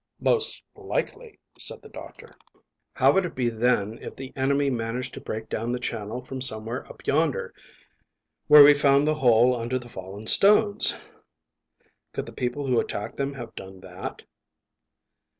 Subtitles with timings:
[0.19, 2.35] "Most likely," said the doctor.
[2.95, 6.41] "How would it be then if the enemy managed to break down the channel from
[6.41, 7.53] somewhere up yonder
[8.47, 10.95] where we found the hole under the fallen stones?
[12.13, 14.23] Could the people who attacked them have done that?"